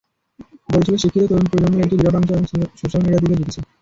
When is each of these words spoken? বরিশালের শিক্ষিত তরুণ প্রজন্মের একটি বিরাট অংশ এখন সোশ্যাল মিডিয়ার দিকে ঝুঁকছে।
বরিশালের 0.65 1.01
শিক্ষিত 1.03 1.23
তরুণ 1.29 1.45
প্রজন্মের 1.51 1.83
একটি 1.85 1.95
বিরাট 1.97 2.15
অংশ 2.17 2.29
এখন 2.31 2.45
সোশ্যাল 2.79 3.01
মিডিয়ার 3.03 3.21
দিকে 3.23 3.37
ঝুঁকছে। 3.39 3.59